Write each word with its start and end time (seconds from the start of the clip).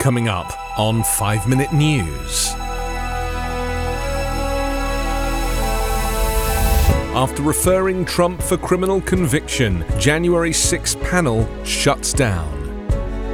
Coming 0.00 0.28
up 0.28 0.50
on 0.78 1.02
5 1.04 1.46
Minute 1.46 1.74
News. 1.74 2.54
After 7.12 7.42
referring 7.42 8.06
Trump 8.06 8.40
for 8.40 8.56
criminal 8.56 9.02
conviction, 9.02 9.84
January 9.98 10.54
6 10.54 10.94
panel 11.02 11.46
shuts 11.66 12.14
down. 12.14 12.50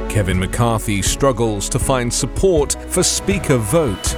Kevin 0.09 0.37
McCarthy 0.37 1.01
struggles 1.01 1.69
to 1.69 1.79
find 1.79 2.13
support 2.13 2.73
for 2.89 3.01
Speaker 3.01 3.55
vote. 3.55 4.15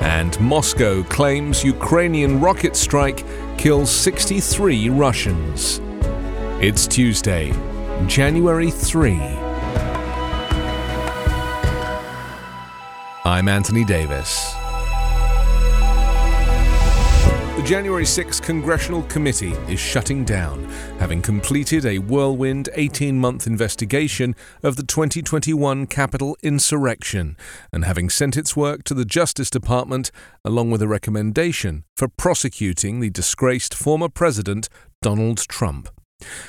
And 0.00 0.40
Moscow 0.40 1.02
claims 1.02 1.62
Ukrainian 1.62 2.40
rocket 2.40 2.74
strike 2.74 3.22
kills 3.58 3.90
63 3.90 4.88
Russians. 4.88 5.78
It's 6.62 6.86
Tuesday, 6.86 7.52
January 8.06 8.70
3. 8.70 9.51
I'm 13.24 13.46
Anthony 13.46 13.84
Davis. 13.84 14.52
The 17.54 17.62
January 17.64 18.04
6 18.04 18.40
Congressional 18.40 19.04
Committee 19.04 19.52
is 19.68 19.78
shutting 19.78 20.24
down, 20.24 20.64
having 20.98 21.22
completed 21.22 21.86
a 21.86 22.00
whirlwind 22.00 22.68
18 22.74 23.20
month 23.20 23.46
investigation 23.46 24.34
of 24.64 24.74
the 24.74 24.82
2021 24.82 25.86
Capitol 25.86 26.36
insurrection 26.42 27.36
and 27.72 27.84
having 27.84 28.10
sent 28.10 28.36
its 28.36 28.56
work 28.56 28.82
to 28.82 28.94
the 28.94 29.04
Justice 29.04 29.50
Department 29.50 30.10
along 30.44 30.72
with 30.72 30.82
a 30.82 30.88
recommendation 30.88 31.84
for 31.96 32.08
prosecuting 32.08 32.98
the 32.98 33.10
disgraced 33.10 33.72
former 33.72 34.08
President 34.08 34.68
Donald 35.00 35.38
Trump. 35.46 35.88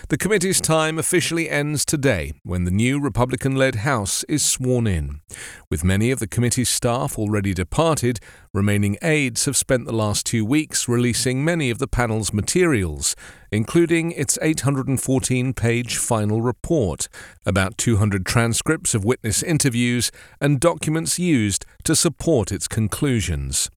The 0.09 0.17
committee's 0.17 0.61
time 0.61 0.99
officially 0.99 1.49
ends 1.49 1.85
today 1.85 2.33
when 2.43 2.63
the 2.63 2.71
new 2.71 2.99
Republican 2.99 3.55
led 3.55 3.75
House 3.75 4.23
is 4.25 4.45
sworn 4.45 4.87
in. 4.87 5.21
With 5.69 5.83
many 5.83 6.11
of 6.11 6.19
the 6.19 6.27
committee's 6.27 6.69
staff 6.69 7.17
already 7.17 7.53
departed, 7.53 8.19
remaining 8.53 8.97
aides 9.01 9.45
have 9.45 9.57
spent 9.57 9.85
the 9.85 9.93
last 9.93 10.25
two 10.25 10.45
weeks 10.45 10.87
releasing 10.87 11.43
many 11.43 11.69
of 11.69 11.79
the 11.79 11.87
panel's 11.87 12.33
materials, 12.33 13.15
including 13.51 14.11
its 14.11 14.37
814 14.41 15.53
page 15.53 15.97
final 15.97 16.41
report, 16.41 17.07
about 17.45 17.77
200 17.77 18.25
transcripts 18.25 18.93
of 18.93 19.05
witness 19.05 19.41
interviews, 19.41 20.11
and 20.39 20.59
documents 20.59 21.19
used 21.19 21.65
to 21.83 21.95
support 21.95 22.51
its 22.51 22.67
conclusions. 22.67 23.69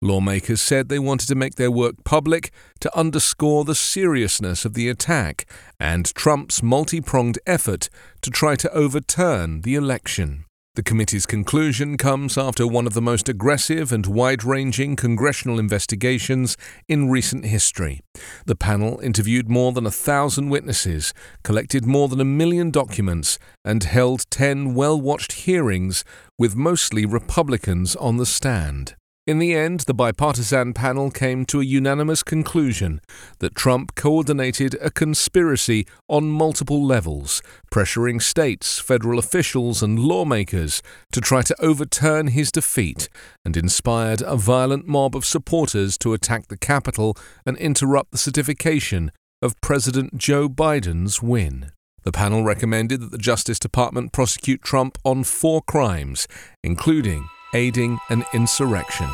Lawmakers 0.00 0.60
said 0.60 0.88
they 0.88 0.98
wanted 0.98 1.28
to 1.28 1.34
make 1.34 1.56
their 1.56 1.70
work 1.70 1.96
public 2.04 2.50
to 2.80 2.96
underscore 2.96 3.64
the 3.64 3.74
seriousness 3.74 4.64
of 4.64 4.74
the 4.74 4.88
attack 4.88 5.46
and 5.78 6.14
Trump's 6.14 6.62
multi 6.62 7.00
pronged 7.00 7.38
effort 7.46 7.88
to 8.22 8.30
try 8.30 8.56
to 8.56 8.72
overturn 8.72 9.62
the 9.62 9.74
election. 9.74 10.44
The 10.76 10.84
committee's 10.84 11.26
conclusion 11.26 11.96
comes 11.96 12.38
after 12.38 12.64
one 12.64 12.86
of 12.86 12.94
the 12.94 13.02
most 13.02 13.28
aggressive 13.28 13.90
and 13.90 14.06
wide 14.06 14.44
ranging 14.44 14.94
congressional 14.94 15.58
investigations 15.58 16.56
in 16.88 17.10
recent 17.10 17.44
history. 17.44 18.00
The 18.46 18.54
panel 18.54 19.00
interviewed 19.00 19.48
more 19.48 19.72
than 19.72 19.84
a 19.84 19.90
thousand 19.90 20.48
witnesses, 20.48 21.12
collected 21.42 21.86
more 21.86 22.06
than 22.06 22.20
a 22.20 22.24
million 22.24 22.70
documents, 22.70 23.36
and 23.64 23.82
held 23.82 24.30
ten 24.30 24.74
well 24.74 25.00
watched 25.00 25.32
hearings 25.32 26.04
with 26.38 26.54
mostly 26.54 27.04
Republicans 27.04 27.96
on 27.96 28.18
the 28.18 28.24
stand. 28.24 28.94
In 29.26 29.38
the 29.38 29.54
end, 29.54 29.80
the 29.80 29.94
bipartisan 29.94 30.72
panel 30.72 31.10
came 31.10 31.44
to 31.46 31.60
a 31.60 31.64
unanimous 31.64 32.22
conclusion 32.22 33.02
that 33.40 33.54
Trump 33.54 33.94
coordinated 33.94 34.76
a 34.80 34.90
conspiracy 34.90 35.86
on 36.08 36.30
multiple 36.30 36.84
levels, 36.84 37.42
pressuring 37.70 38.22
states, 38.22 38.78
federal 38.78 39.18
officials, 39.18 39.82
and 39.82 39.98
lawmakers 39.98 40.82
to 41.12 41.20
try 41.20 41.42
to 41.42 41.62
overturn 41.62 42.28
his 42.28 42.50
defeat, 42.50 43.10
and 43.44 43.58
inspired 43.58 44.22
a 44.22 44.36
violent 44.36 44.88
mob 44.88 45.14
of 45.14 45.26
supporters 45.26 45.98
to 45.98 46.14
attack 46.14 46.48
the 46.48 46.56
Capitol 46.56 47.14
and 47.44 47.58
interrupt 47.58 48.12
the 48.12 48.18
certification 48.18 49.12
of 49.42 49.60
President 49.60 50.16
Joe 50.16 50.48
Biden's 50.48 51.22
win. 51.22 51.72
The 52.04 52.12
panel 52.12 52.42
recommended 52.42 53.02
that 53.02 53.10
the 53.10 53.18
Justice 53.18 53.58
Department 53.58 54.12
prosecute 54.12 54.62
Trump 54.62 54.96
on 55.04 55.24
four 55.24 55.60
crimes, 55.60 56.26
including 56.64 57.28
aiding 57.54 57.98
an 58.08 58.24
insurrection. 58.32 59.08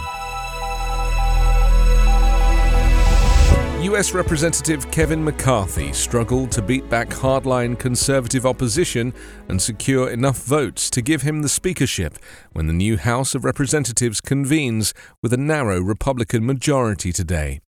US 3.86 4.14
Representative 4.14 4.90
Kevin 4.90 5.22
McCarthy 5.22 5.92
struggled 5.92 6.50
to 6.52 6.62
beat 6.62 6.88
back 6.88 7.08
hardline 7.08 7.78
conservative 7.78 8.44
opposition 8.44 9.14
and 9.48 9.62
secure 9.62 10.10
enough 10.10 10.38
votes 10.42 10.90
to 10.90 11.00
give 11.00 11.22
him 11.22 11.42
the 11.42 11.48
speakership 11.48 12.18
when 12.52 12.66
the 12.66 12.72
new 12.72 12.96
House 12.96 13.34
of 13.36 13.44
Representatives 13.44 14.20
convenes 14.20 14.92
with 15.22 15.32
a 15.32 15.36
narrow 15.36 15.80
Republican 15.80 16.44
majority 16.44 17.12
today. 17.12 17.60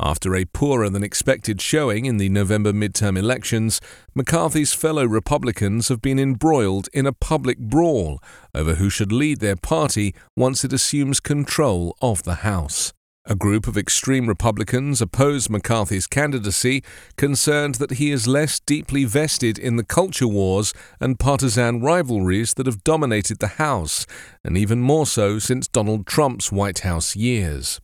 After 0.00 0.34
a 0.34 0.44
poorer 0.44 0.90
than 0.90 1.02
expected 1.02 1.60
showing 1.60 2.04
in 2.04 2.16
the 2.16 2.28
November 2.28 2.72
midterm 2.72 3.18
elections, 3.18 3.80
McCarthy's 4.14 4.72
fellow 4.72 5.04
Republicans 5.04 5.88
have 5.88 6.02
been 6.02 6.18
embroiled 6.18 6.88
in 6.92 7.06
a 7.06 7.12
public 7.12 7.58
brawl 7.58 8.20
over 8.54 8.74
who 8.76 8.90
should 8.90 9.12
lead 9.12 9.40
their 9.40 9.56
party 9.56 10.14
once 10.36 10.64
it 10.64 10.72
assumes 10.72 11.20
control 11.20 11.96
of 12.00 12.22
the 12.24 12.36
House. 12.36 12.92
A 13.26 13.34
group 13.34 13.66
of 13.66 13.78
extreme 13.78 14.26
Republicans 14.26 15.00
oppose 15.00 15.48
McCarthy's 15.48 16.06
candidacy, 16.06 16.84
concerned 17.16 17.76
that 17.76 17.92
he 17.92 18.10
is 18.10 18.28
less 18.28 18.60
deeply 18.60 19.06
vested 19.06 19.58
in 19.58 19.76
the 19.76 19.82
culture 19.82 20.28
wars 20.28 20.74
and 21.00 21.18
partisan 21.18 21.80
rivalries 21.80 22.52
that 22.52 22.66
have 22.66 22.84
dominated 22.84 23.38
the 23.38 23.56
House, 23.56 24.04
and 24.44 24.58
even 24.58 24.82
more 24.82 25.06
so 25.06 25.38
since 25.38 25.66
Donald 25.66 26.06
Trump's 26.06 26.52
White 26.52 26.80
House 26.80 27.16
years. 27.16 27.80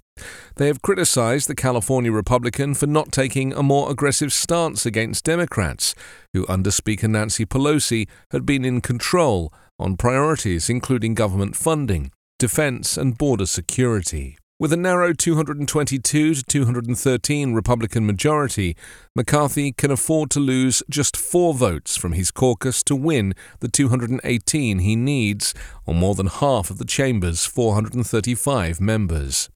They 0.56 0.66
have 0.66 0.82
criticized 0.82 1.48
the 1.48 1.54
California 1.54 2.12
Republican 2.12 2.74
for 2.74 2.86
not 2.86 3.12
taking 3.12 3.52
a 3.52 3.62
more 3.62 3.90
aggressive 3.90 4.32
stance 4.32 4.86
against 4.86 5.24
Democrats, 5.24 5.94
who, 6.32 6.46
under 6.48 6.70
Speaker 6.70 7.08
Nancy 7.08 7.46
Pelosi, 7.46 8.08
had 8.30 8.44
been 8.44 8.64
in 8.64 8.80
control 8.80 9.52
on 9.78 9.96
priorities 9.96 10.68
including 10.68 11.14
government 11.14 11.56
funding, 11.56 12.12
defense, 12.38 12.96
and 12.96 13.16
border 13.16 13.46
security. 13.46 14.36
With 14.60 14.74
a 14.74 14.76
narrow 14.76 15.14
222 15.14 16.34
to 16.34 16.42
213 16.42 17.54
Republican 17.54 18.04
majority, 18.04 18.76
McCarthy 19.16 19.72
can 19.72 19.90
afford 19.90 20.30
to 20.32 20.38
lose 20.38 20.82
just 20.90 21.16
four 21.16 21.54
votes 21.54 21.96
from 21.96 22.12
his 22.12 22.30
caucus 22.30 22.82
to 22.82 22.94
win 22.94 23.32
the 23.60 23.68
218 23.68 24.80
he 24.80 24.96
needs, 24.96 25.54
or 25.86 25.94
more 25.94 26.14
than 26.14 26.26
half 26.26 26.68
of 26.68 26.76
the 26.76 26.84
chamber's 26.84 27.46
435 27.46 28.82
members. 28.82 29.48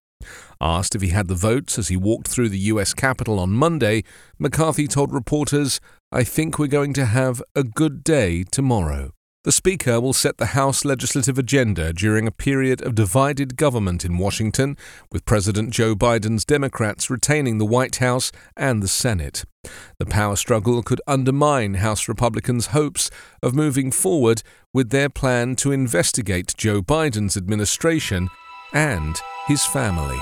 Asked 0.60 0.94
if 0.94 1.02
he 1.02 1.08
had 1.08 1.28
the 1.28 1.34
votes 1.34 1.78
as 1.78 1.88
he 1.88 1.96
walked 1.96 2.28
through 2.28 2.48
the 2.48 2.58
US 2.58 2.94
Capitol 2.94 3.38
on 3.38 3.50
Monday, 3.50 4.04
McCarthy 4.38 4.86
told 4.86 5.12
reporters, 5.12 5.80
I 6.12 6.24
think 6.24 6.58
we're 6.58 6.66
going 6.66 6.92
to 6.94 7.06
have 7.06 7.42
a 7.54 7.64
good 7.64 8.04
day 8.04 8.44
tomorrow. 8.44 9.12
The 9.44 9.52
Speaker 9.52 10.00
will 10.00 10.14
set 10.14 10.38
the 10.38 10.56
House 10.56 10.86
legislative 10.86 11.38
agenda 11.38 11.92
during 11.92 12.26
a 12.26 12.30
period 12.30 12.80
of 12.80 12.94
divided 12.94 13.58
government 13.58 14.02
in 14.02 14.16
Washington, 14.16 14.74
with 15.12 15.26
President 15.26 15.68
Joe 15.68 15.94
Biden's 15.94 16.46
Democrats 16.46 17.10
retaining 17.10 17.58
the 17.58 17.66
White 17.66 17.96
House 17.96 18.32
and 18.56 18.82
the 18.82 18.88
Senate. 18.88 19.44
The 19.98 20.06
power 20.06 20.36
struggle 20.36 20.82
could 20.82 21.02
undermine 21.06 21.74
House 21.74 22.08
Republicans' 22.08 22.68
hopes 22.68 23.10
of 23.42 23.54
moving 23.54 23.90
forward 23.90 24.42
with 24.72 24.88
their 24.88 25.10
plan 25.10 25.56
to 25.56 25.72
investigate 25.72 26.54
Joe 26.56 26.80
Biden's 26.80 27.36
administration 27.36 28.30
and 28.72 29.20
his 29.46 29.64
family. 29.66 30.18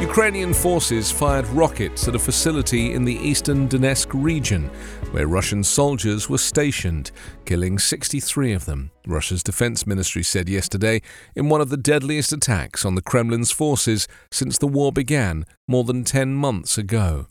Ukrainian 0.00 0.54
forces 0.54 1.10
fired 1.10 1.46
rockets 1.48 2.06
at 2.06 2.14
a 2.14 2.18
facility 2.18 2.92
in 2.92 3.04
the 3.04 3.16
eastern 3.16 3.68
Donetsk 3.68 4.08
region, 4.12 4.70
where 5.10 5.26
Russian 5.26 5.64
soldiers 5.64 6.28
were 6.28 6.38
stationed, 6.38 7.10
killing 7.44 7.78
63 7.78 8.52
of 8.52 8.66
them, 8.66 8.90
Russia's 9.06 9.42
defense 9.42 9.86
ministry 9.86 10.22
said 10.22 10.48
yesterday, 10.48 11.00
in 11.34 11.48
one 11.48 11.60
of 11.60 11.70
the 11.70 11.76
deadliest 11.76 12.32
attacks 12.32 12.84
on 12.84 12.94
the 12.94 13.02
Kremlin's 13.02 13.50
forces 13.50 14.06
since 14.30 14.58
the 14.58 14.66
war 14.66 14.92
began 14.92 15.44
more 15.66 15.84
than 15.84 16.04
10 16.04 16.34
months 16.34 16.78
ago. 16.78 17.26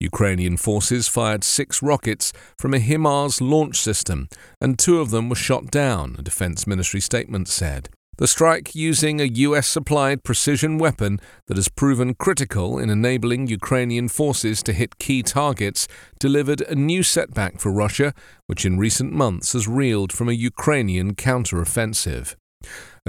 Ukrainian 0.00 0.56
forces 0.56 1.08
fired 1.08 1.44
six 1.44 1.82
rockets 1.82 2.32
from 2.56 2.74
a 2.74 2.78
HIMARS 2.78 3.40
launch 3.40 3.76
system, 3.76 4.28
and 4.60 4.78
two 4.78 5.00
of 5.00 5.10
them 5.10 5.28
were 5.28 5.36
shot 5.36 5.70
down, 5.70 6.16
a 6.18 6.22
defense 6.22 6.66
ministry 6.66 7.00
statement 7.00 7.48
said. 7.48 7.88
The 8.18 8.26
strike 8.26 8.74
using 8.74 9.20
a 9.20 9.32
US 9.46 9.68
supplied 9.68 10.24
precision 10.24 10.76
weapon 10.76 11.20
that 11.46 11.56
has 11.56 11.68
proven 11.68 12.14
critical 12.14 12.76
in 12.76 12.90
enabling 12.90 13.46
Ukrainian 13.46 14.08
forces 14.08 14.60
to 14.64 14.72
hit 14.72 14.98
key 14.98 15.22
targets 15.22 15.86
delivered 16.18 16.60
a 16.62 16.74
new 16.74 17.04
setback 17.04 17.60
for 17.60 17.70
Russia, 17.70 18.12
which 18.46 18.64
in 18.64 18.76
recent 18.76 19.12
months 19.12 19.52
has 19.52 19.68
reeled 19.68 20.12
from 20.12 20.28
a 20.28 20.32
Ukrainian 20.32 21.14
counteroffensive. 21.14 22.34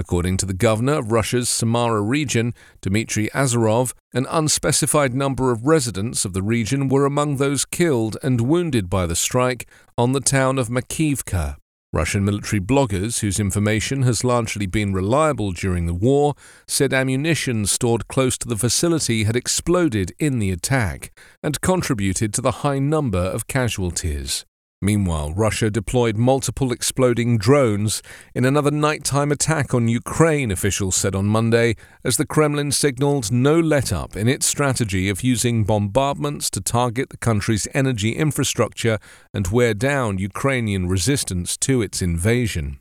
According 0.00 0.38
to 0.38 0.46
the 0.46 0.54
governor 0.54 0.94
of 0.94 1.12
Russia's 1.12 1.46
Samara 1.46 2.00
region, 2.00 2.54
Dmitry 2.80 3.28
Azarov, 3.34 3.92
an 4.14 4.26
unspecified 4.30 5.12
number 5.12 5.52
of 5.52 5.66
residents 5.66 6.24
of 6.24 6.32
the 6.32 6.42
region 6.42 6.88
were 6.88 7.04
among 7.04 7.36
those 7.36 7.66
killed 7.66 8.16
and 8.22 8.40
wounded 8.40 8.88
by 8.88 9.04
the 9.04 9.14
strike 9.14 9.68
on 9.98 10.12
the 10.12 10.20
town 10.22 10.58
of 10.58 10.70
Makivka. 10.70 11.56
Russian 11.92 12.24
military 12.24 12.60
bloggers, 12.60 13.20
whose 13.20 13.38
information 13.38 14.04
has 14.04 14.24
largely 14.24 14.64
been 14.64 14.94
reliable 14.94 15.52
during 15.52 15.84
the 15.84 15.92
war, 15.92 16.34
said 16.66 16.94
ammunition 16.94 17.66
stored 17.66 18.08
close 18.08 18.38
to 18.38 18.48
the 18.48 18.56
facility 18.56 19.24
had 19.24 19.36
exploded 19.36 20.14
in 20.18 20.38
the 20.38 20.50
attack 20.50 21.12
and 21.42 21.60
contributed 21.60 22.32
to 22.32 22.40
the 22.40 22.62
high 22.62 22.78
number 22.78 23.18
of 23.18 23.48
casualties. 23.48 24.46
Meanwhile, 24.82 25.34
Russia 25.34 25.70
deployed 25.70 26.16
multiple 26.16 26.72
exploding 26.72 27.36
drones 27.36 28.02
in 28.34 28.46
another 28.46 28.70
nighttime 28.70 29.30
attack 29.30 29.74
on 29.74 29.88
Ukraine, 29.88 30.50
officials 30.50 30.96
said 30.96 31.14
on 31.14 31.26
Monday, 31.26 31.76
as 32.02 32.16
the 32.16 32.24
Kremlin 32.24 32.72
signaled 32.72 33.30
no 33.30 33.60
let 33.60 33.92
up 33.92 34.16
in 34.16 34.26
its 34.26 34.46
strategy 34.46 35.10
of 35.10 35.22
using 35.22 35.64
bombardments 35.64 36.48
to 36.50 36.62
target 36.62 37.10
the 37.10 37.18
country's 37.18 37.68
energy 37.74 38.12
infrastructure 38.12 38.98
and 39.34 39.48
wear 39.48 39.74
down 39.74 40.16
Ukrainian 40.16 40.88
resistance 40.88 41.58
to 41.58 41.82
its 41.82 42.00
invasion. 42.00 42.78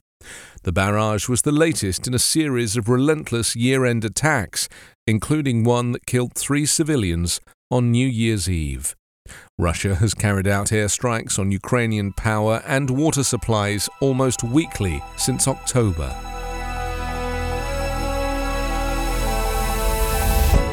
The 0.64 0.72
barrage 0.72 1.28
was 1.28 1.42
the 1.42 1.52
latest 1.52 2.08
in 2.08 2.14
a 2.14 2.20
series 2.20 2.78
of 2.78 2.88
relentless 2.88 3.58
year 3.58 3.86
end 3.86 4.06
attacks, 4.06 4.70
including 5.06 5.66
one 5.66 5.92
that 5.92 6.06
killed 6.06 6.34
three 6.36 6.66
civilians 6.66 7.42
on 7.70 7.92
New 7.92 8.08
Year's 8.08 8.50
Eve. 8.50 8.96
Russia 9.58 9.96
has 9.96 10.14
carried 10.14 10.48
out 10.48 10.68
airstrikes 10.68 11.40
on 11.40 11.52
Ukrainian 11.52 12.14
power 12.14 12.62
and 12.66 12.90
water 12.90 13.24
supplies 13.24 13.90
almost 14.00 14.44
weekly 14.44 15.02
since 15.18 15.48
October. 15.48 16.16